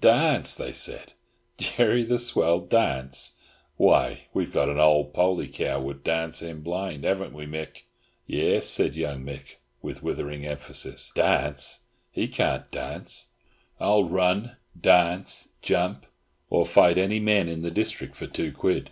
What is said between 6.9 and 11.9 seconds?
Haven't we, Mick?" "Yairs," said young Mick, with withering emphasis. "Darnce!